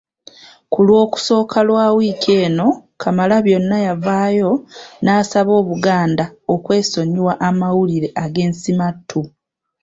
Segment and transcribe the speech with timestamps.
[0.71, 2.67] Ku Lwokusooka lwa wiiki eno
[3.01, 4.51] Kamalabyonna yavaayo
[5.03, 9.21] n'asaba Obuganda okwesonyiwa amawulire ag’ensimattu.